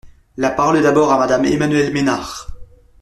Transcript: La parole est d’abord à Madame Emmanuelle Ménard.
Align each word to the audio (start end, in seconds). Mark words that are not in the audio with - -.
La 0.35 0.49
parole 0.49 0.77
est 0.77 0.81
d’abord 0.81 1.11
à 1.13 1.19
Madame 1.19 1.45
Emmanuelle 1.45 1.93
Ménard. 1.93 2.47